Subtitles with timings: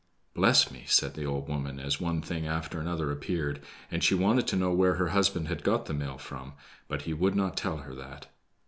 [0.33, 3.61] "Bless me!" said the old woman as one thing after another appeared;
[3.91, 6.53] and she wanted to know where her husband had got the mill from,
[6.87, 8.25] but he would not tell her that.